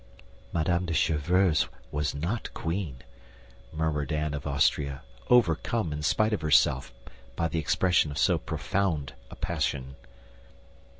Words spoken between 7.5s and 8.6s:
expression of so